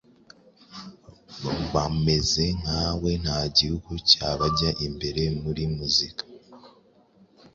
[1.73, 6.23] bameze nkawe nta gihugu cyabajya imbere muri muzika